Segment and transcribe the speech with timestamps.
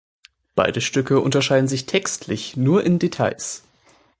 [0.55, 3.61] Beide Stücke unterscheiden sich textlich nur in Details.